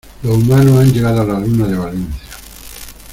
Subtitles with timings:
[0.23, 2.21] Los humanos han llegado a la Luna de Valencia.